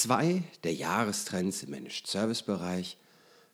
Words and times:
zwei 0.00 0.42
der 0.64 0.72
Jahrestrends 0.72 1.62
im 1.62 1.70
Managed 1.70 2.06
Service 2.06 2.42
Bereich 2.42 2.96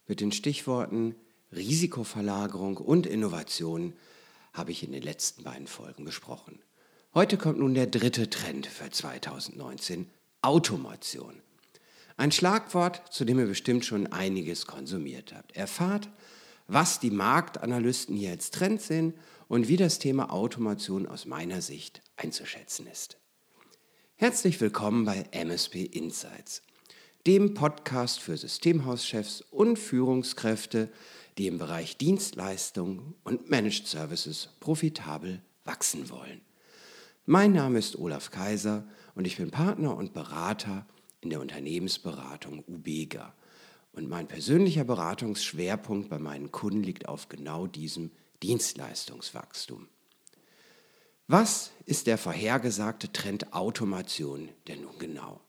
mit 0.07 0.21
den 0.21 0.31
Stichworten 0.31 1.17
Risikoverlagerung 1.51 2.77
und 2.77 3.05
Innovation 3.05 3.95
habe 4.53 4.71
ich 4.71 4.85
in 4.85 4.93
den 4.93 5.03
letzten 5.03 5.43
beiden 5.43 5.67
Folgen 5.67 6.05
besprochen. 6.05 6.61
Heute 7.15 7.37
kommt 7.37 7.59
nun 7.59 7.75
der 7.75 7.89
dritte 7.89 8.31
Trend 8.31 8.67
für 8.67 8.89
2019, 8.89 10.09
Automation. 10.41 11.35
Ein 12.17 12.31
Schlagwort, 12.31 13.03
zu 13.13 13.25
dem 13.25 13.41
ihr 13.41 13.47
bestimmt 13.47 13.85
schon 13.85 14.07
einiges 14.07 14.67
konsumiert 14.67 15.35
habt. 15.35 15.57
Erfahrt, 15.57 16.09
was 16.69 17.01
die 17.01 17.11
Marktanalysten 17.11 18.17
hier 18.17 18.31
als 18.31 18.53
Trend 18.53 18.81
sehen 18.81 19.15
und 19.49 19.67
wie 19.67 19.77
das 19.77 19.99
Thema 19.99 20.33
Automation 20.33 21.09
aus 21.09 21.27
meiner 21.27 21.61
Sicht 21.61 22.03
einzuschätzen 22.17 22.87
ist. 22.87 23.19
Herzlich 24.19 24.59
willkommen 24.63 25.05
bei 25.05 25.27
MSP 25.31 25.85
Insights, 25.85 26.63
dem 27.27 27.53
Podcast 27.53 28.19
für 28.19 28.35
Systemhauschefs 28.35 29.43
und 29.43 29.79
Führungskräfte, 29.79 30.91
die 31.37 31.49
im 31.49 31.59
Bereich 31.59 31.99
Dienstleistungen 31.99 33.15
und 33.25 33.51
Managed 33.51 33.87
Services 33.87 34.49
profitabel 34.59 35.43
wachsen 35.67 36.09
wollen. 36.09 36.41
Mein 37.27 37.53
Name 37.53 37.79
ist 37.79 37.99
Olaf 37.99 38.31
Kaiser 38.31 38.89
und 39.15 39.27
ich 39.27 39.37
bin 39.37 39.51
Partner 39.51 39.95
und 39.95 40.15
Berater 40.15 40.87
in 41.21 41.29
der 41.29 41.43
Unternehmensberatung 41.43 42.65
Ubega. 42.67 43.35
Und 43.93 44.09
mein 44.09 44.29
persönlicher 44.29 44.85
Beratungsschwerpunkt 44.85 46.09
bei 46.09 46.19
meinen 46.19 46.51
Kunden 46.51 46.83
liegt 46.83 47.07
auf 47.07 47.29
genau 47.29 47.67
diesem 47.67 48.11
Dienstleistungswachstum. 48.43 49.89
Was 51.29 51.73
ist 51.87 52.07
der 52.07 52.19
vorhergesagte 52.19 53.13
Trend 53.13 53.53
Automation 53.53 54.49
denn 54.69 54.83
nun 54.83 54.97
genau? 54.99 55.41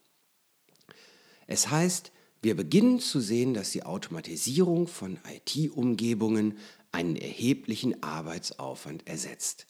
Es 1.46 1.70
heißt, 1.70 2.12
wir 2.42 2.56
beginnen 2.56 3.00
zu 3.00 3.20
sehen, 3.20 3.54
dass 3.54 3.72
die 3.72 3.84
Automatisierung 3.84 4.88
von 4.88 5.20
IT-Umgebungen 5.32 6.58
einen 6.92 7.16
erheblichen 7.16 8.02
Arbeitsaufwand 8.02 9.06
ersetzt. 9.06 9.68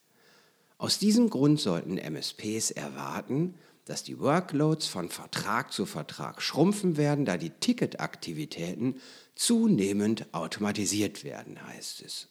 Aus 0.77 0.97
diesem 0.97 1.29
Grund 1.29 1.59
sollten 1.59 1.97
MSPs 1.97 2.71
erwarten, 2.71 3.55
dass 3.83 4.03
die 4.03 4.19
Workloads 4.19 4.87
von 4.87 5.09
Vertrag 5.09 5.73
zu 5.73 5.85
Vertrag 5.85 6.41
schrumpfen 6.41 6.95
werden, 6.95 7.25
da 7.25 7.35
die 7.37 7.49
Ticketaktivitäten 7.49 9.01
zunehmend 9.35 10.33
automatisiert 10.33 11.25
werden, 11.25 11.65
heißt 11.67 12.01
es. 12.01 12.29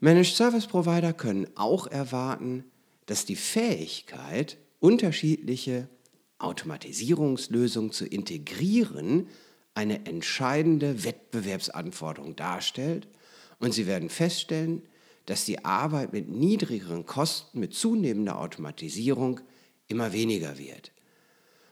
Managed 0.00 0.36
Service 0.36 0.68
Provider 0.68 1.12
können 1.12 1.48
auch 1.56 1.88
erwarten, 1.88 2.64
dass 3.06 3.24
die 3.24 3.34
Fähigkeit, 3.34 4.56
unterschiedliche 4.78 5.88
Automatisierungslösungen 6.38 7.90
zu 7.90 8.06
integrieren, 8.06 9.26
eine 9.74 10.06
entscheidende 10.06 11.02
Wettbewerbsanforderung 11.02 12.36
darstellt 12.36 13.08
und 13.58 13.74
sie 13.74 13.88
werden 13.88 14.08
feststellen, 14.08 14.82
dass 15.26 15.44
die 15.44 15.64
Arbeit 15.64 16.12
mit 16.12 16.28
niedrigeren 16.28 17.04
Kosten, 17.04 17.58
mit 17.58 17.74
zunehmender 17.74 18.38
Automatisierung 18.38 19.40
immer 19.88 20.12
weniger 20.12 20.58
wird. 20.58 20.92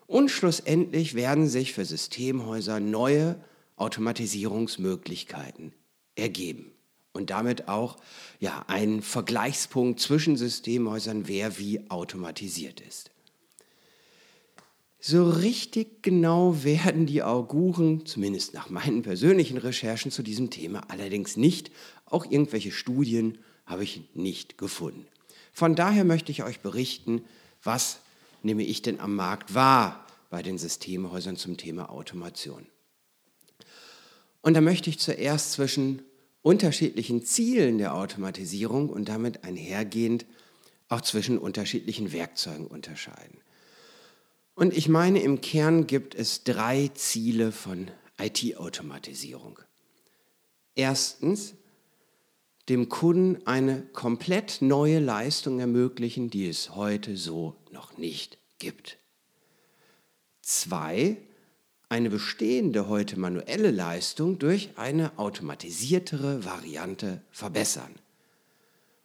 Und 0.08 0.32
schlussendlich 0.32 1.14
werden 1.14 1.46
sich 1.46 1.72
für 1.72 1.84
Systemhäuser 1.84 2.80
neue 2.80 3.40
Automatisierungsmöglichkeiten 3.76 5.74
ergeben 6.16 6.75
und 7.16 7.30
damit 7.30 7.68
auch 7.68 7.96
ja, 8.38 8.64
ein 8.68 9.02
Vergleichspunkt 9.02 10.00
zwischen 10.00 10.36
Systemhäusern, 10.36 11.26
wer 11.26 11.58
wie 11.58 11.90
automatisiert 11.90 12.80
ist. 12.80 13.10
So 15.00 15.30
richtig 15.30 16.02
genau 16.02 16.64
werden 16.64 17.06
die 17.06 17.22
Auguren, 17.22 18.06
zumindest 18.06 18.54
nach 18.54 18.70
meinen 18.70 19.02
persönlichen 19.02 19.56
Recherchen 19.56 20.10
zu 20.10 20.22
diesem 20.22 20.50
Thema, 20.50 20.82
allerdings 20.88 21.36
nicht. 21.36 21.70
Auch 22.06 22.24
irgendwelche 22.28 22.72
Studien 22.72 23.38
habe 23.66 23.84
ich 23.84 24.02
nicht 24.14 24.58
gefunden. 24.58 25.06
Von 25.52 25.74
daher 25.74 26.04
möchte 26.04 26.32
ich 26.32 26.42
euch 26.42 26.60
berichten, 26.60 27.24
was 27.62 28.00
nehme 28.42 28.64
ich 28.64 28.82
denn 28.82 29.00
am 29.00 29.14
Markt 29.14 29.54
wahr 29.54 30.06
bei 30.28 30.42
den 30.42 30.58
Systemhäusern 30.58 31.36
zum 31.36 31.56
Thema 31.56 31.90
Automation. 31.90 32.66
Und 34.42 34.54
da 34.54 34.60
möchte 34.60 34.90
ich 34.90 34.98
zuerst 34.98 35.52
zwischen 35.52 36.02
unterschiedlichen 36.46 37.24
Zielen 37.24 37.78
der 37.78 37.96
Automatisierung 37.96 38.88
und 38.88 39.08
damit 39.08 39.42
einhergehend 39.42 40.26
auch 40.88 41.00
zwischen 41.00 41.38
unterschiedlichen 41.38 42.12
Werkzeugen 42.12 42.68
unterscheiden. 42.68 43.40
Und 44.54 44.72
ich 44.72 44.88
meine, 44.88 45.20
im 45.22 45.40
Kern 45.40 45.88
gibt 45.88 46.14
es 46.14 46.44
drei 46.44 46.88
Ziele 46.94 47.50
von 47.50 47.90
IT-Automatisierung. 48.20 49.58
Erstens, 50.76 51.54
dem 52.68 52.88
Kunden 52.88 53.44
eine 53.44 53.82
komplett 53.82 54.62
neue 54.62 55.00
Leistung 55.00 55.58
ermöglichen, 55.58 56.30
die 56.30 56.48
es 56.48 56.76
heute 56.76 57.16
so 57.16 57.56
noch 57.72 57.98
nicht 57.98 58.38
gibt. 58.60 58.98
Zwei, 60.42 61.16
eine 61.88 62.10
bestehende 62.10 62.88
heute 62.88 63.18
manuelle 63.18 63.70
Leistung 63.70 64.38
durch 64.38 64.70
eine 64.76 65.18
automatisiertere 65.18 66.44
Variante 66.44 67.20
verbessern. 67.30 67.94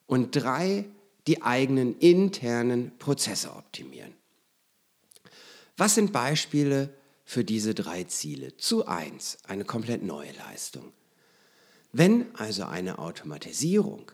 Und 0.07 0.35
drei, 0.35 0.85
die 1.27 1.43
eigenen 1.43 1.97
internen 1.99 2.97
Prozesse 2.97 3.55
optimieren. 3.55 4.13
Was 5.77 5.95
sind 5.95 6.11
Beispiele 6.11 6.89
für 7.23 7.43
diese 7.43 7.73
drei 7.75 8.03
Ziele? 8.05 8.57
Zu 8.57 8.87
eins, 8.87 9.37
eine 9.47 9.63
komplett 9.63 10.03
neue 10.03 10.31
Leistung. 10.33 10.91
Wenn 11.93 12.33
also 12.35 12.63
eine 12.63 12.99
Automatisierung 12.99 14.11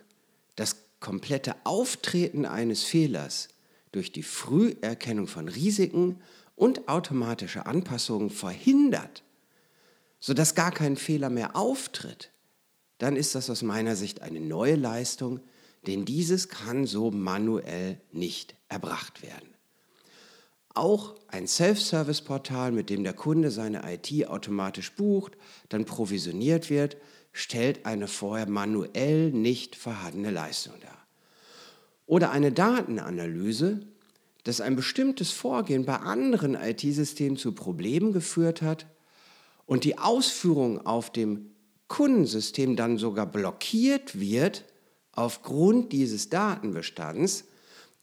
das 0.56 0.75
komplette 1.00 1.56
Auftreten 1.63 2.45
eines 2.45 2.83
Fehlers 2.83 3.50
durch 3.91 4.11
die 4.11 4.23
Früherkennung 4.23 5.27
von 5.27 5.47
Risiken 5.47 6.22
und 6.57 6.90
automatische 6.90 7.68
Anpassungen 7.68 8.31
verhindert, 8.31 9.23
sodass 10.19 10.56
gar 10.56 10.72
kein 10.72 10.97
Fehler 10.97 11.29
mehr 11.29 11.56
auftritt, 11.56 12.31
dann 12.97 13.16
ist 13.16 13.35
das 13.35 13.50
aus 13.50 13.62
meiner 13.62 13.95
Sicht 13.95 14.23
eine 14.23 14.41
neue 14.41 14.75
Leistung, 14.75 15.40
denn 15.85 16.03
dieses 16.03 16.50
kann 16.50 16.88
so 16.88 17.12
manuell 17.12 18.01
nicht 18.12 18.56
erbracht 18.68 19.22
werden. 19.22 19.47
Auch 20.73 21.16
ein 21.28 21.47
Self-Service-Portal, 21.47 22.72
mit 22.72 22.89
dem 22.89 23.03
der 23.03 23.13
Kunde 23.13 23.51
seine 23.51 23.84
IT 23.91 24.28
automatisch 24.28 24.91
bucht, 24.95 25.38
dann 25.69 25.85
provisioniert 25.85 26.72
wird, 26.72 26.97
stellt 27.31 27.85
eine 27.85 28.07
vorher 28.07 28.50
manuell 28.50 29.31
nicht 29.31 29.75
vorhandene 29.75 30.31
Leistung 30.31 30.74
dar. 30.81 31.06
Oder 32.07 32.31
eine 32.31 32.51
Datenanalyse, 32.51 33.81
dass 34.47 34.61
ein 34.61 34.77
bestimmtes 34.77 35.31
Vorgehen 35.31 35.83
bei 35.83 35.97
anderen 35.97 36.55
IT-Systemen 36.55 37.35
zu 37.35 37.51
Problemen 37.51 38.13
geführt 38.13 38.61
hat 38.61 38.85
und 39.65 39.83
die 39.83 39.97
Ausführung 39.97 40.85
auf 40.85 41.11
dem 41.11 41.51
Kundensystem 41.89 42.77
dann 42.77 42.97
sogar 42.97 43.25
blockiert 43.25 44.21
wird 44.21 44.63
aufgrund 45.11 45.91
dieses 45.91 46.29
Datenbestands, 46.29 47.43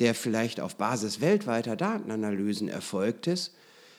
der 0.01 0.15
vielleicht 0.15 0.61
auf 0.61 0.77
Basis 0.77 1.23
weltweiter 1.23 1.77
Datenanalysen 1.77 2.69
erfolgt 2.69 3.27
ist, 3.27 3.55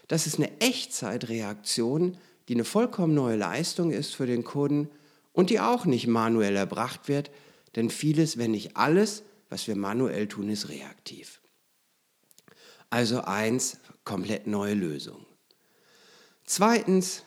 das 0.08 0.28
ist 0.28 0.38
eine 0.38 0.62
Echtzeitreaktion, 0.62 2.16
die 2.48 2.54
eine 2.54 2.64
vollkommen 2.64 3.16
neue 3.16 3.38
Leistung 3.38 3.90
ist 3.90 4.14
für 4.14 4.28
den 4.28 4.44
Kunden 4.44 4.92
und 5.34 5.50
die 5.50 5.60
auch 5.60 5.86
nicht 5.86 6.06
manuell 6.06 6.56
erbracht 6.56 7.08
wird, 7.08 7.32
denn 7.76 7.90
vieles, 7.90 8.38
wenn 8.38 8.52
nicht 8.52 8.78
alles, 8.78 9.24
was 9.50 9.68
wir 9.68 9.76
manuell 9.76 10.28
tun, 10.28 10.50
ist 10.50 10.70
reaktiv. 10.70 11.40
Also 12.96 13.20
eins, 13.26 13.76
komplett 14.06 14.48
neue 14.48 14.74
Lösung. 14.74 15.26
Zweitens, 16.46 17.24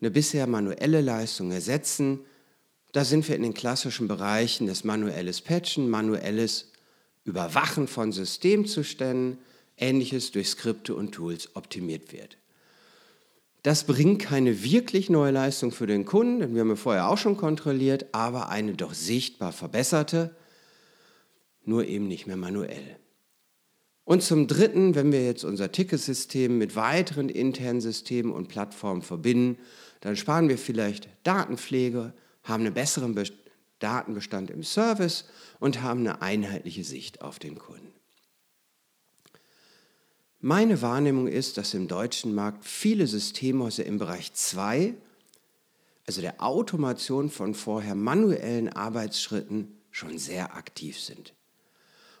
eine 0.00 0.10
bisher 0.10 0.48
manuelle 0.48 1.00
Leistung 1.00 1.52
ersetzen. 1.52 2.18
Da 2.90 3.04
sind 3.04 3.28
wir 3.28 3.36
in 3.36 3.44
den 3.44 3.54
klassischen 3.54 4.08
Bereichen 4.08 4.66
des 4.66 4.82
manuelles 4.82 5.42
Patchen, 5.42 5.88
manuelles 5.88 6.72
Überwachen 7.22 7.86
von 7.86 8.10
Systemzuständen, 8.10 9.38
ähnliches 9.76 10.32
durch 10.32 10.48
Skripte 10.48 10.96
und 10.96 11.12
Tools 11.12 11.54
optimiert 11.54 12.12
wird. 12.12 12.36
Das 13.62 13.84
bringt 13.84 14.22
keine 14.22 14.64
wirklich 14.64 15.08
neue 15.08 15.30
Leistung 15.30 15.70
für 15.70 15.86
den 15.86 16.04
Kunden, 16.04 16.40
denn 16.40 16.54
wir 16.54 16.62
haben 16.62 16.70
ja 16.70 16.74
vorher 16.74 17.08
auch 17.10 17.18
schon 17.18 17.36
kontrolliert, 17.36 18.06
aber 18.10 18.48
eine 18.48 18.74
doch 18.74 18.92
sichtbar 18.92 19.52
verbesserte, 19.52 20.34
nur 21.64 21.86
eben 21.86 22.08
nicht 22.08 22.26
mehr 22.26 22.36
manuell. 22.36 22.98
Und 24.04 24.22
zum 24.22 24.46
Dritten, 24.46 24.94
wenn 24.94 25.12
wir 25.12 25.24
jetzt 25.24 25.44
unser 25.44 25.72
Ticketsystem 25.72 26.58
mit 26.58 26.76
weiteren 26.76 27.28
internen 27.28 27.80
Systemen 27.80 28.32
und 28.32 28.48
Plattformen 28.48 29.02
verbinden, 29.02 29.58
dann 30.00 30.16
sparen 30.16 30.48
wir 30.48 30.58
vielleicht 30.58 31.08
Datenpflege, 31.22 32.12
haben 32.42 32.64
einen 32.64 32.74
besseren 32.74 33.18
Datenbestand 33.78 34.50
im 34.50 34.62
Service 34.62 35.24
und 35.58 35.80
haben 35.80 36.00
eine 36.00 36.20
einheitliche 36.20 36.84
Sicht 36.84 37.22
auf 37.22 37.38
den 37.38 37.58
Kunden. 37.58 37.92
Meine 40.40 40.82
Wahrnehmung 40.82 41.26
ist, 41.26 41.56
dass 41.56 41.72
im 41.72 41.88
deutschen 41.88 42.34
Markt 42.34 42.66
viele 42.66 43.06
Systemhäuser 43.06 43.86
im 43.86 43.96
Bereich 43.96 44.34
2, 44.34 44.92
also 46.06 46.20
der 46.20 46.42
Automation 46.42 47.30
von 47.30 47.54
vorher 47.54 47.94
manuellen 47.94 48.68
Arbeitsschritten, 48.68 49.80
schon 49.90 50.18
sehr 50.18 50.54
aktiv 50.54 51.00
sind. 51.00 51.32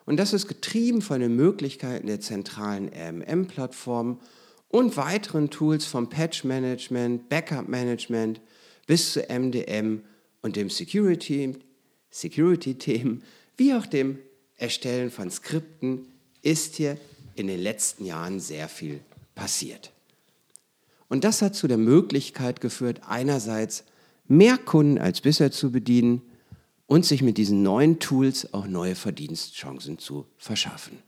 Und 0.06 0.18
das 0.18 0.32
ist 0.32 0.48
getrieben 0.48 1.02
von 1.02 1.20
den 1.20 1.34
Möglichkeiten 1.34 2.06
der 2.06 2.20
zentralen 2.20 2.90
RMM-Plattform 2.92 4.20
und 4.68 4.96
weiteren 4.96 5.50
Tools 5.50 5.86
vom 5.86 6.10
Patch-Management, 6.10 7.28
Backup-Management 7.28 8.40
bis 8.86 9.12
zu 9.12 9.20
MDM 9.20 10.02
und 10.42 10.56
dem 10.56 10.68
Security-Themen, 10.68 11.62
Security 12.10 13.20
wie 13.56 13.74
auch 13.74 13.86
dem 13.86 14.18
Erstellen 14.56 15.10
von 15.10 15.30
Skripten 15.30 16.06
ist 16.42 16.76
hier 16.76 16.98
in 17.34 17.46
den 17.46 17.60
letzten 17.60 18.04
Jahren 18.04 18.40
sehr 18.40 18.68
viel 18.68 19.00
passiert. 19.34 19.92
Und 21.08 21.24
das 21.24 21.42
hat 21.42 21.54
zu 21.54 21.66
der 21.66 21.78
Möglichkeit 21.78 22.60
geführt, 22.60 23.00
einerseits 23.06 23.84
mehr 24.26 24.58
Kunden 24.58 24.98
als 24.98 25.20
bisher 25.20 25.50
zu 25.50 25.70
bedienen 25.70 26.22
und 26.86 27.04
sich 27.04 27.22
mit 27.22 27.38
diesen 27.38 27.62
neuen 27.62 27.98
Tools 27.98 28.52
auch 28.52 28.66
neue 28.66 28.94
Verdienstchancen 28.94 29.98
zu 29.98 30.26
verschaffen. 30.36 30.98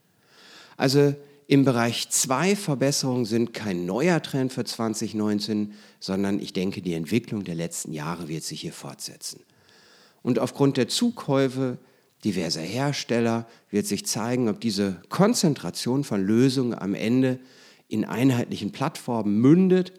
Also 0.76 1.14
im 1.48 1.64
Bereich 1.64 2.08
2 2.10 2.56
Verbesserungen 2.56 3.24
sind 3.24 3.54
kein 3.54 3.86
neuer 3.86 4.20
Trend 4.22 4.52
für 4.52 4.64
2019, 4.64 5.74
sondern 6.00 6.40
ich 6.40 6.52
denke, 6.52 6.82
die 6.82 6.94
Entwicklung 6.94 7.44
der 7.44 7.54
letzten 7.54 7.92
Jahre 7.92 8.28
wird 8.28 8.42
sich 8.42 8.62
hier 8.62 8.72
fortsetzen. 8.72 9.42
Und 10.22 10.38
aufgrund 10.40 10.76
der 10.76 10.88
Zukäufe 10.88 11.78
diverser 12.24 12.62
Hersteller 12.62 13.46
wird 13.70 13.86
sich 13.86 14.06
zeigen, 14.06 14.48
ob 14.48 14.60
diese 14.60 15.00
Konzentration 15.08 16.02
von 16.02 16.24
Lösungen 16.24 16.74
am 16.74 16.94
Ende 16.94 17.38
in 17.86 18.04
einheitlichen 18.04 18.72
Plattformen 18.72 19.38
mündet, 19.38 19.92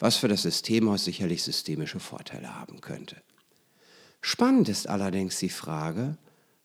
was 0.00 0.16
für 0.16 0.26
das 0.26 0.42
Systemhaus 0.42 1.04
sicherlich 1.04 1.44
systemische 1.44 2.00
Vorteile 2.00 2.58
haben 2.58 2.80
könnte. 2.80 3.16
Spannend 4.20 4.68
ist 4.68 4.88
allerdings 4.88 5.38
die 5.38 5.48
Frage, 5.48 6.16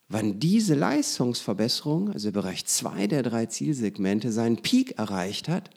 wann 0.08 0.38
diese 0.38 0.74
Leistungsverbesserung, 0.74 2.12
also 2.12 2.30
Bereich 2.32 2.66
2 2.66 3.06
der 3.06 3.22
drei 3.22 3.46
Zielsegmente, 3.46 4.30
seinen 4.30 4.58
Peak 4.58 4.98
erreicht 4.98 5.48
hat 5.48 5.70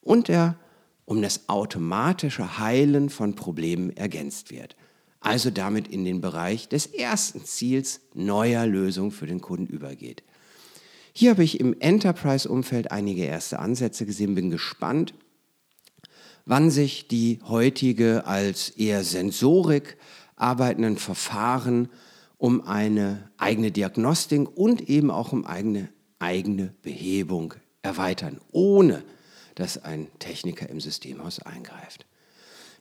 und 0.00 0.28
er 0.28 0.56
um 1.06 1.22
das 1.22 1.48
automatische 1.48 2.58
Heilen 2.58 3.10
von 3.10 3.34
Problemen 3.34 3.94
ergänzt 3.96 4.50
wird. 4.50 4.76
Also 5.20 5.50
damit 5.50 5.88
in 5.88 6.04
den 6.04 6.20
Bereich 6.20 6.68
des 6.68 6.86
ersten 6.86 7.44
Ziels 7.44 8.00
neuer 8.14 8.66
Lösungen 8.66 9.10
für 9.10 9.26
den 9.26 9.40
Kunden 9.40 9.72
übergeht. 9.72 10.22
Hier 11.12 11.30
habe 11.30 11.44
ich 11.44 11.60
im 11.60 11.78
Enterprise-Umfeld 11.78 12.90
einige 12.90 13.24
erste 13.24 13.58
Ansätze 13.58 14.04
gesehen, 14.04 14.34
bin 14.34 14.50
gespannt, 14.50 15.14
wann 16.44 16.70
sich 16.70 17.08
die 17.08 17.38
heutige 17.46 18.26
als 18.26 18.70
eher 18.70 19.04
Sensorik 19.04 19.96
arbeitenden 20.36 20.96
Verfahren 20.96 21.88
um 22.38 22.66
eine 22.66 23.30
eigene 23.38 23.70
Diagnostik 23.70 24.48
und 24.56 24.88
eben 24.88 25.10
auch 25.10 25.32
um 25.32 25.46
eigene, 25.46 25.88
eigene 26.18 26.74
Behebung 26.82 27.54
erweitern, 27.82 28.40
ohne 28.50 29.02
dass 29.54 29.82
ein 29.82 30.08
Techniker 30.18 30.68
im 30.68 30.80
Systemhaus 30.80 31.38
eingreift. 31.38 32.06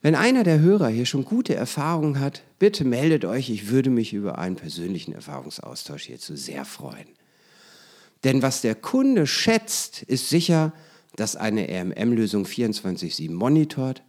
Wenn 0.01 0.15
einer 0.15 0.43
der 0.43 0.59
Hörer 0.59 0.89
hier 0.89 1.05
schon 1.05 1.23
gute 1.23 1.55
Erfahrungen 1.55 2.19
hat, 2.19 2.43
bitte 2.59 2.83
meldet 2.83 3.23
euch, 3.23 3.49
ich 3.49 3.69
würde 3.69 3.89
mich 3.89 4.11
über 4.11 4.37
einen 4.37 4.57
persönlichen 4.57 5.13
Erfahrungsaustausch 5.13 6.03
hierzu 6.03 6.35
sehr 6.35 6.65
freuen. 6.65 7.07
Denn 8.25 8.41
was 8.41 8.61
der 8.61 8.75
Kunde 8.75 9.27
schätzt, 9.27 10.03
ist 10.03 10.29
sicher, 10.29 10.73
dass 11.15 11.35
eine 11.35 11.67
RMM-Lösung 11.69 12.45
24-7 12.45 13.31
monitort, 13.31 14.03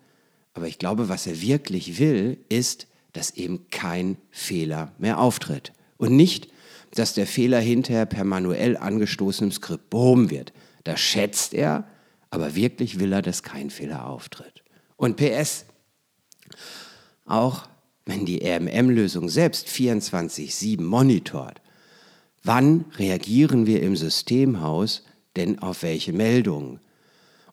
aber 0.52 0.66
ich 0.66 0.78
glaube, 0.78 1.08
was 1.08 1.26
er 1.26 1.40
wirklich 1.40 1.98
will, 1.98 2.38
ist, 2.48 2.86
dass 3.14 3.30
eben 3.30 3.70
kein 3.70 4.18
Fehler 4.30 4.92
mehr 4.98 5.18
auftritt. 5.18 5.72
Und 5.96 6.14
nicht, 6.14 6.48
dass 6.94 7.14
der 7.14 7.26
Fehler 7.26 7.60
hinterher 7.60 8.06
per 8.06 8.24
manuell 8.24 8.76
angestoßenem 8.76 9.52
Skript 9.52 9.88
behoben 9.90 10.30
wird. 10.30 10.52
Das 10.84 11.00
schätzt 11.00 11.54
er, 11.54 11.88
aber 12.30 12.54
wirklich 12.54 13.00
will 13.00 13.12
er, 13.12 13.22
dass 13.22 13.42
kein 13.42 13.70
Fehler 13.70 14.06
auftritt. 14.06 14.62
Und 14.96 15.16
PS, 15.16 15.64
auch 17.24 17.66
wenn 18.04 18.26
die 18.26 18.44
RMM-Lösung 18.44 19.28
selbst 19.28 19.68
24-7 19.68 20.82
monitort, 20.82 21.60
wann 22.42 22.84
reagieren 22.98 23.66
wir 23.66 23.82
im 23.82 23.96
Systemhaus 23.96 25.04
denn 25.36 25.58
auf 25.60 25.82
welche 25.82 26.12
Meldungen? 26.12 26.80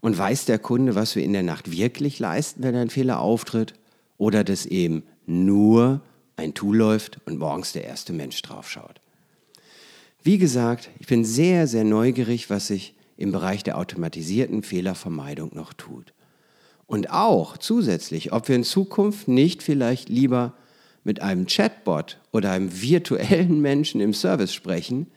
Und 0.01 0.17
weiß 0.17 0.45
der 0.45 0.57
Kunde, 0.57 0.95
was 0.95 1.15
wir 1.15 1.23
in 1.23 1.33
der 1.33 1.43
Nacht 1.43 1.71
wirklich 1.71 2.17
leisten, 2.17 2.63
wenn 2.63 2.75
ein 2.75 2.89
Fehler 2.89 3.19
auftritt? 3.19 3.75
Oder 4.17 4.43
dass 4.43 4.65
eben 4.65 5.03
nur 5.25 6.01
ein 6.35 6.53
Tool 6.53 6.77
läuft 6.77 7.19
und 7.25 7.39
morgens 7.39 7.73
der 7.73 7.85
erste 7.85 8.13
Mensch 8.13 8.41
draufschaut. 8.41 8.99
Wie 10.23 10.37
gesagt, 10.37 10.89
ich 10.99 11.07
bin 11.07 11.25
sehr, 11.25 11.67
sehr 11.67 11.83
neugierig, 11.83 12.49
was 12.49 12.67
sich 12.67 12.93
im 13.17 13.31
Bereich 13.31 13.63
der 13.63 13.77
automatisierten 13.77 14.63
Fehlervermeidung 14.63 15.51
noch 15.53 15.73
tut. 15.73 16.13
Und 16.87 17.09
auch 17.11 17.57
zusätzlich, 17.57 18.33
ob 18.33 18.47
wir 18.47 18.55
in 18.55 18.63
Zukunft 18.63 19.27
nicht 19.27 19.63
vielleicht 19.63 20.09
lieber 20.09 20.53
mit 21.03 21.21
einem 21.21 21.47
Chatbot 21.47 22.19
oder 22.31 22.51
einem 22.51 22.81
virtuellen 22.81 23.61
Menschen 23.61 24.01
im 24.01 24.13
Service 24.13 24.53
sprechen, 24.53 25.07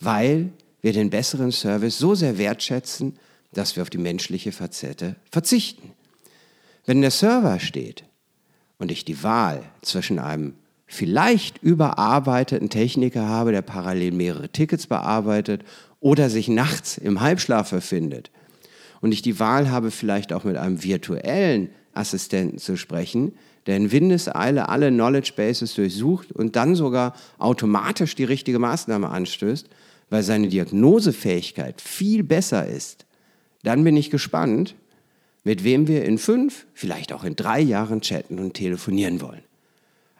weil 0.00 0.50
wir 0.80 0.92
den 0.92 1.10
besseren 1.10 1.52
Service 1.52 1.98
so 1.98 2.14
sehr 2.14 2.38
wertschätzen, 2.38 3.18
dass 3.52 3.76
wir 3.76 3.82
auf 3.82 3.90
die 3.90 3.98
menschliche 3.98 4.52
Facette 4.52 5.16
verzichten. 5.30 5.92
Wenn 6.86 7.02
der 7.02 7.10
Server 7.10 7.60
steht, 7.60 8.04
und 8.80 8.90
ich 8.90 9.04
die 9.04 9.22
Wahl 9.22 9.62
zwischen 9.82 10.18
einem 10.18 10.54
vielleicht 10.86 11.62
überarbeiteten 11.62 12.68
Techniker 12.68 13.28
habe, 13.28 13.52
der 13.52 13.62
parallel 13.62 14.10
mehrere 14.10 14.48
Tickets 14.48 14.88
bearbeitet 14.88 15.62
oder 16.00 16.28
sich 16.28 16.48
nachts 16.48 16.98
im 16.98 17.20
Halbschlaf 17.20 17.70
befindet, 17.70 18.32
und 19.00 19.12
ich 19.12 19.22
die 19.22 19.38
Wahl 19.38 19.70
habe, 19.70 19.90
vielleicht 19.90 20.32
auch 20.32 20.44
mit 20.44 20.56
einem 20.56 20.82
virtuellen 20.82 21.70
Assistenten 21.94 22.58
zu 22.58 22.76
sprechen, 22.76 23.32
der 23.66 23.76
in 23.76 23.92
Windeseile 23.92 24.68
alle 24.68 24.90
Knowledge 24.90 25.32
Bases 25.36 25.74
durchsucht 25.74 26.32
und 26.32 26.56
dann 26.56 26.74
sogar 26.74 27.14
automatisch 27.38 28.14
die 28.14 28.24
richtige 28.24 28.58
Maßnahme 28.58 29.08
anstößt, 29.08 29.68
weil 30.10 30.22
seine 30.22 30.48
Diagnosefähigkeit 30.48 31.80
viel 31.80 32.22
besser 32.22 32.66
ist, 32.66 33.06
dann 33.62 33.84
bin 33.84 33.96
ich 33.96 34.10
gespannt, 34.10 34.74
mit 35.44 35.64
wem 35.64 35.88
wir 35.88 36.04
in 36.04 36.18
fünf, 36.18 36.66
vielleicht 36.74 37.12
auch 37.12 37.24
in 37.24 37.36
drei 37.36 37.60
Jahren 37.60 38.00
chatten 38.00 38.38
und 38.38 38.54
telefonieren 38.54 39.20
wollen. 39.20 39.42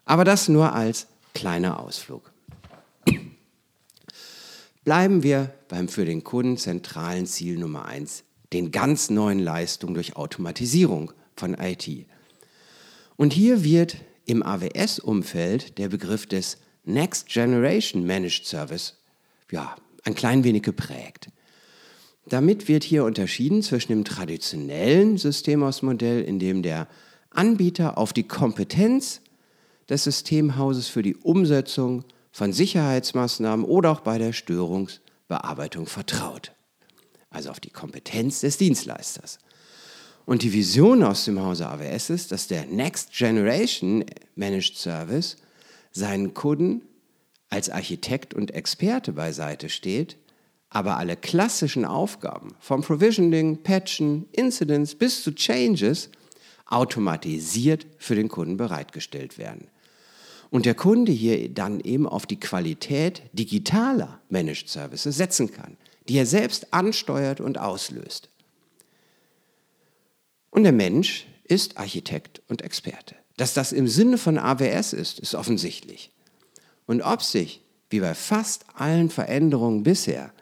Aber 0.05 0.25
das 0.25 0.49
nur 0.49 0.73
als 0.73 1.07
kleiner 1.35 1.81
Ausflug. 1.81 2.33
Bleiben 4.85 5.23
wir 5.23 5.55
beim 5.69 5.89
für 5.89 6.05
den 6.05 6.25
Kunden 6.25 6.57
zentralen 6.57 7.27
Ziel 7.27 7.59
Nummer 7.59 7.85
eins, 7.85 8.25
den 8.53 8.73
ganz 8.73 9.11
neuen 9.11 9.39
Leistungen 9.39 9.95
durch 9.95 10.17
Automatisierung 10.17 11.13
von 11.37 11.55
IT. 11.55 11.89
Und 13.17 13.33
hier 13.33 13.63
wird 13.63 13.97
im 14.25 14.43
AWS-Umfeld 14.43 15.79
der 15.79 15.89
Begriff 15.89 16.27
des 16.27 16.59
Next 16.85 17.29
Generation 17.29 18.07
Managed 18.07 18.47
Service 18.47 18.97
ja, 19.51 19.77
ein 20.05 20.15
klein 20.15 20.45
wenig 20.45 20.63
geprägt. 20.63 21.29
Damit 22.31 22.69
wird 22.69 22.85
hier 22.85 23.05
unterschieden 23.05 23.61
zwischen 23.61 23.91
dem 23.91 24.05
traditionellen 24.05 25.19
Systemhausmodell, 25.19 26.23
in 26.23 26.39
dem 26.39 26.63
der 26.63 26.87
Anbieter 27.31 27.99
auf 27.99 28.13
die 28.13 28.23
Kompetenz 28.23 29.21
des 29.89 30.05
Systemhauses 30.05 30.87
für 30.87 31.03
die 31.03 31.17
Umsetzung 31.17 32.05
von 32.31 32.53
Sicherheitsmaßnahmen 32.53 33.67
oder 33.67 33.91
auch 33.91 34.01
bei 34.01 34.19
der 34.19 34.33
Störungsbearbeitung 34.33 35.87
vertraut. 35.87 36.53
Also 37.31 37.51
auf 37.51 37.59
die 37.59 37.71
Kompetenz 37.71 38.41
des 38.41 38.57
Dienstleisters. 38.59 39.41
Und 40.25 40.43
die 40.43 40.53
Vision 40.53 41.03
aus 41.03 41.25
dem 41.25 41.43
Hause 41.43 41.69
AWS 41.69 42.11
ist, 42.11 42.31
dass 42.31 42.47
der 42.47 42.67
Next 42.67 43.13
Generation 43.13 44.05
Managed 44.37 44.77
Service 44.77 45.37
seinen 45.91 46.33
Kunden 46.35 46.83
als 47.49 47.71
Architekt 47.71 48.35
und 48.35 48.53
Experte 48.53 49.13
beiseite 49.13 49.69
steht, 49.69 50.17
aber 50.71 50.97
alle 50.97 51.17
klassischen 51.17 51.85
Aufgaben, 51.85 52.55
vom 52.61 52.83
Provisioning, 52.83 53.63
Patchen, 53.63 54.29
Incidents 54.33 54.95
bis 54.95 55.23
zu 55.23 55.35
Changes, 55.35 56.11
automatisiert 56.67 57.87
für 57.99 58.15
den 58.15 58.29
Kunden 58.29 58.57
bereitgestellt 58.57 59.37
werden. 59.37 59.67
Und 60.51 60.67
der 60.67 60.75
Kunde 60.75 61.13
hier 61.13 61.49
dann 61.49 61.81
eben 61.81 62.09
auf 62.09 62.27
die 62.27 62.39
Qualität 62.39 63.23
digitaler 63.33 64.21
Managed 64.29 64.69
Services 64.69 65.17
setzen 65.17 65.53
kann, 65.53 65.77
die 66.09 66.17
er 66.17 66.27
selbst 66.27 66.73
ansteuert 66.73 67.41
und 67.41 67.59
auslöst. 67.59 68.29
Und 70.51 70.65
der 70.65 70.73
Mensch 70.73 71.27
ist 71.45 71.79
Architekt 71.79 72.43
und 72.49 72.63
Experte. 72.63 73.17
Dass 73.37 73.55
das 73.55 73.73
im 73.73 73.89
Sinne 73.89 74.19
von 74.19 74.39
AWS 74.39 74.93
ist, 74.93 75.19
ist 75.19 75.35
offensichtlich. 75.35 76.11
Und 76.87 77.03
ob 77.03 77.23
sich, 77.23 77.63
wie 77.89 78.01
bei 78.01 78.15
fast 78.15 78.65
allen 78.75 79.11
Veränderungen 79.11 79.83
bisher, 79.83 80.33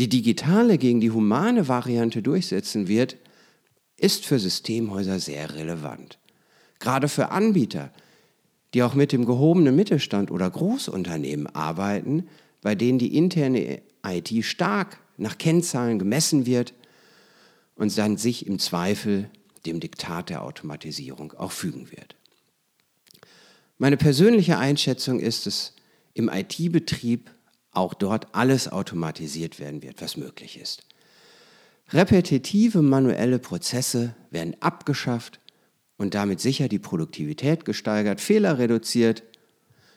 die 0.00 0.08
digitale 0.08 0.78
gegen 0.78 1.02
die 1.02 1.10
humane 1.10 1.68
Variante 1.68 2.22
durchsetzen 2.22 2.88
wird, 2.88 3.18
ist 3.98 4.24
für 4.24 4.38
Systemhäuser 4.38 5.20
sehr 5.20 5.54
relevant. 5.54 6.18
Gerade 6.78 7.06
für 7.06 7.30
Anbieter, 7.30 7.92
die 8.72 8.82
auch 8.82 8.94
mit 8.94 9.12
dem 9.12 9.26
gehobenen 9.26 9.76
Mittelstand 9.76 10.30
oder 10.30 10.48
Großunternehmen 10.48 11.54
arbeiten, 11.54 12.28
bei 12.62 12.74
denen 12.74 12.98
die 12.98 13.14
interne 13.14 13.82
IT 14.02 14.42
stark 14.42 14.98
nach 15.18 15.36
Kennzahlen 15.36 15.98
gemessen 15.98 16.46
wird 16.46 16.72
und 17.74 17.96
dann 17.98 18.16
sich 18.16 18.46
im 18.46 18.58
Zweifel 18.58 19.28
dem 19.66 19.80
Diktat 19.80 20.30
der 20.30 20.44
Automatisierung 20.44 21.34
auch 21.34 21.52
fügen 21.52 21.90
wird. 21.90 22.16
Meine 23.76 23.98
persönliche 23.98 24.56
Einschätzung 24.56 25.20
ist 25.20 25.46
es, 25.46 25.74
im 26.14 26.30
IT-Betrieb 26.30 27.30
auch 27.72 27.94
dort 27.94 28.34
alles 28.34 28.68
automatisiert 28.68 29.58
werden 29.58 29.82
wird, 29.82 30.00
was 30.02 30.16
möglich 30.16 30.60
ist. 30.60 30.84
Repetitive 31.92 32.82
manuelle 32.82 33.38
Prozesse 33.38 34.14
werden 34.30 34.56
abgeschafft 34.60 35.40
und 35.96 36.14
damit 36.14 36.40
sicher 36.40 36.68
die 36.68 36.78
Produktivität 36.78 37.64
gesteigert, 37.64 38.20
Fehler 38.20 38.58
reduziert, 38.58 39.22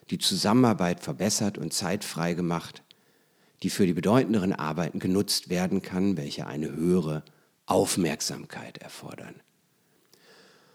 die 0.09 0.17
Zusammenarbeit 0.17 0.99
verbessert 0.99 1.57
und 1.57 1.73
zeitfrei 1.73 2.33
gemacht, 2.33 2.83
die 3.61 3.69
für 3.69 3.85
die 3.85 3.93
bedeutenderen 3.93 4.53
Arbeiten 4.53 4.99
genutzt 4.99 5.49
werden 5.49 5.81
kann, 5.81 6.17
welche 6.17 6.47
eine 6.47 6.71
höhere 6.71 7.23
Aufmerksamkeit 7.65 8.79
erfordern. 8.79 9.35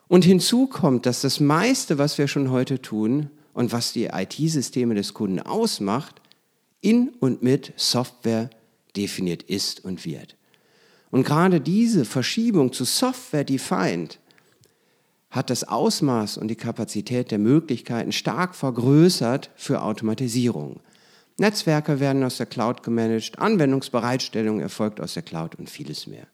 Und 0.08 0.24
hinzu 0.24 0.66
kommt, 0.66 1.04
dass 1.04 1.20
das 1.20 1.38
meiste, 1.38 1.98
was 1.98 2.16
wir 2.16 2.28
schon 2.28 2.50
heute 2.50 2.80
tun 2.80 3.30
und 3.52 3.72
was 3.72 3.92
die 3.92 4.06
IT-Systeme 4.06 4.94
des 4.94 5.12
Kunden 5.12 5.40
ausmacht, 5.40 6.22
in 6.80 7.10
und 7.20 7.42
mit 7.42 7.72
Software 7.76 8.50
definiert 8.96 9.42
ist 9.42 9.84
und 9.84 10.04
wird. 10.04 10.36
Und 11.10 11.24
gerade 11.24 11.60
diese 11.60 12.04
Verschiebung 12.04 12.72
zu 12.72 12.84
Software-defined 12.84 14.18
hat 15.30 15.50
das 15.50 15.64
Ausmaß 15.64 16.38
und 16.38 16.48
die 16.48 16.56
Kapazität 16.56 17.30
der 17.30 17.38
Möglichkeiten 17.38 18.12
stark 18.12 18.54
vergrößert 18.54 19.50
für 19.56 19.82
Automatisierung. 19.82 20.80
Netzwerke 21.38 22.00
werden 22.00 22.24
aus 22.24 22.38
der 22.38 22.46
Cloud 22.46 22.82
gemanagt, 22.82 23.38
Anwendungsbereitstellung 23.38 24.60
erfolgt 24.60 25.00
aus 25.00 25.14
der 25.14 25.22
Cloud 25.22 25.54
und 25.54 25.70
vieles 25.70 26.06
mehr. 26.06 26.26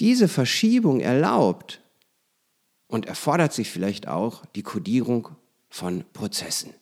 Diese 0.00 0.28
Verschiebung 0.28 1.00
erlaubt 1.00 1.80
und 2.86 3.06
erfordert 3.06 3.52
sich 3.52 3.70
vielleicht 3.70 4.08
auch 4.08 4.46
die 4.54 4.62
Kodierung 4.62 5.28
von 5.68 6.04
Prozessen. 6.12 6.72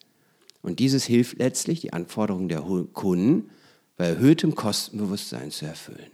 Und 0.63 0.79
dieses 0.79 1.05
hilft 1.05 1.39
letztlich, 1.39 1.81
die 1.81 1.93
Anforderungen 1.93 2.49
der 2.49 2.61
Kunden 2.61 3.51
bei 3.97 4.07
erhöhtem 4.07 4.55
Kostenbewusstsein 4.55 5.51
zu 5.51 5.67
erfüllen. 5.67 6.11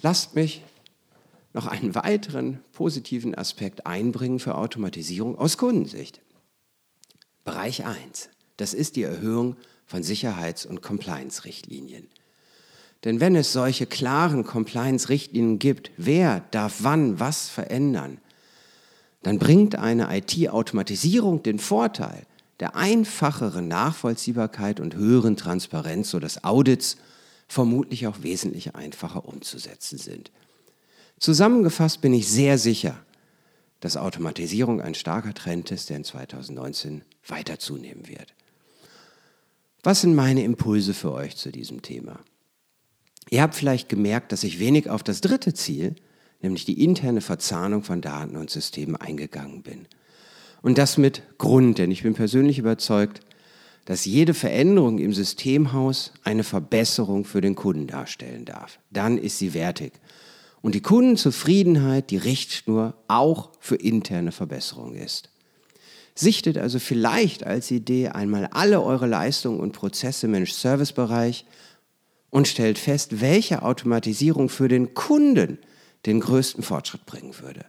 Lasst 0.00 0.34
mich 0.34 0.62
noch 1.54 1.66
einen 1.66 1.94
weiteren 1.94 2.60
positiven 2.72 3.34
Aspekt 3.34 3.86
einbringen 3.86 4.38
für 4.38 4.56
Automatisierung 4.56 5.36
aus 5.36 5.56
Kundensicht. 5.58 6.20
Bereich 7.44 7.84
1. 7.84 8.28
Das 8.58 8.74
ist 8.74 8.96
die 8.96 9.02
Erhöhung 9.02 9.56
von 9.86 10.02
Sicherheits- 10.02 10.66
und 10.66 10.82
Compliance-Richtlinien. 10.82 12.08
Denn 13.04 13.20
wenn 13.20 13.36
es 13.36 13.52
solche 13.52 13.86
klaren 13.86 14.44
Compliance-Richtlinien 14.44 15.58
gibt, 15.58 15.90
wer 15.96 16.40
darf 16.50 16.78
wann 16.80 17.18
was 17.18 17.48
verändern, 17.48 18.20
dann 19.22 19.38
bringt 19.38 19.76
eine 19.76 20.16
IT-Automatisierung 20.16 21.42
den 21.42 21.58
Vorteil 21.58 22.26
der 22.60 22.74
einfacheren 22.74 23.68
Nachvollziehbarkeit 23.68 24.80
und 24.80 24.94
höheren 24.96 25.36
Transparenz, 25.36 26.10
sodass 26.10 26.44
Audits 26.44 26.96
vermutlich 27.46 28.06
auch 28.06 28.22
wesentlich 28.22 28.74
einfacher 28.74 29.26
umzusetzen 29.26 29.98
sind. 29.98 30.30
Zusammengefasst 31.18 32.00
bin 32.00 32.12
ich 32.12 32.28
sehr 32.28 32.58
sicher, 32.58 32.98
dass 33.80 33.96
Automatisierung 33.96 34.80
ein 34.80 34.94
starker 34.94 35.34
Trend 35.34 35.70
ist, 35.70 35.88
der 35.88 35.98
in 35.98 36.04
2019 36.04 37.02
weiter 37.26 37.58
zunehmen 37.58 38.08
wird. 38.08 38.34
Was 39.82 40.00
sind 40.00 40.14
meine 40.14 40.42
Impulse 40.42 40.94
für 40.94 41.12
euch 41.12 41.36
zu 41.36 41.50
diesem 41.52 41.82
Thema? 41.82 42.18
Ihr 43.30 43.42
habt 43.42 43.54
vielleicht 43.54 43.88
gemerkt, 43.88 44.32
dass 44.32 44.42
ich 44.42 44.58
wenig 44.58 44.90
auf 44.90 45.02
das 45.02 45.20
dritte 45.20 45.54
Ziel, 45.54 45.94
nämlich 46.40 46.64
die 46.64 46.84
interne 46.84 47.20
Verzahnung 47.20 47.82
von 47.82 48.00
Daten 48.00 48.36
und 48.36 48.50
Systemen 48.50 48.96
eingegangen 48.96 49.62
bin. 49.62 49.86
Und 50.62 50.78
das 50.78 50.98
mit 50.98 51.22
Grund, 51.38 51.78
denn 51.78 51.90
ich 51.90 52.02
bin 52.02 52.14
persönlich 52.14 52.58
überzeugt, 52.58 53.20
dass 53.84 54.04
jede 54.04 54.34
Veränderung 54.34 54.98
im 54.98 55.14
Systemhaus 55.14 56.12
eine 56.22 56.44
Verbesserung 56.44 57.24
für 57.24 57.40
den 57.40 57.54
Kunden 57.54 57.86
darstellen 57.86 58.44
darf. 58.44 58.78
Dann 58.90 59.16
ist 59.16 59.38
sie 59.38 59.54
wertig. 59.54 59.92
Und 60.60 60.74
die 60.74 60.82
Kundenzufriedenheit 60.82 62.10
die 62.10 62.18
Richtschnur 62.18 62.94
auch 63.06 63.50
für 63.60 63.76
interne 63.76 64.32
Verbesserung 64.32 64.94
ist. 64.94 65.30
Sichtet 66.14 66.58
also 66.58 66.80
vielleicht 66.80 67.46
als 67.46 67.70
Idee 67.70 68.08
einmal 68.08 68.48
alle 68.50 68.82
eure 68.82 69.06
Leistungen 69.06 69.60
und 69.60 69.72
Prozesse 69.72 70.26
im 70.26 70.32
Mensch-Service-Bereich 70.32 71.46
und 72.30 72.48
stellt 72.48 72.78
fest, 72.78 73.20
welche 73.20 73.62
Automatisierung 73.62 74.48
für 74.48 74.68
den 74.68 74.94
Kunden 74.94 75.58
den 76.06 76.20
größten 76.20 76.62
Fortschritt 76.62 77.06
bringen 77.06 77.38
würde. 77.40 77.66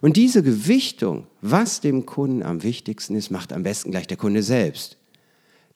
Und 0.00 0.16
diese 0.16 0.42
Gewichtung, 0.42 1.26
was 1.40 1.80
dem 1.80 2.06
Kunden 2.06 2.42
am 2.42 2.62
wichtigsten 2.62 3.14
ist, 3.14 3.30
macht 3.30 3.52
am 3.52 3.62
besten 3.62 3.90
gleich 3.90 4.06
der 4.06 4.16
Kunde 4.16 4.42
selbst. 4.42 4.96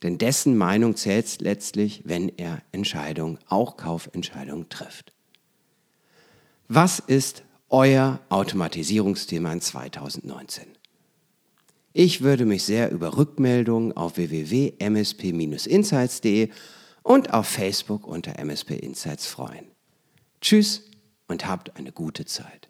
Denn 0.03 0.17
dessen 0.19 0.57
Meinung 0.57 0.97
zählt 0.97 1.41
letztlich, 1.41 2.03
wenn 2.05 2.31
er 2.37 2.63
Entscheidungen, 2.73 3.39
auch 3.49 3.77
Kaufentscheidungen 3.77 4.69
trifft. 4.69 5.13
Was 6.69 6.99
ist 7.01 7.43
euer 7.69 8.21
Automatisierungsthema 8.29 9.53
in 9.53 9.61
2019? 9.61 10.67
Ich 11.93 12.23
würde 12.23 12.45
mich 12.45 12.63
sehr 12.63 12.93
über 12.93 13.17
Rückmeldungen 13.17 13.97
auf 13.97 14.19
www.msp-insights.de 14.19 16.51
und 17.03 17.33
auf 17.33 17.49
Facebook 17.49 18.07
unter 18.07 18.39
MSP 18.39 18.77
Insights 18.77 19.27
freuen. 19.27 19.65
Tschüss 20.41 20.88
und 21.29 21.47
habt 21.47 21.77
eine 21.77 21.93
gute 21.93 22.25
Zeit. 22.25 22.68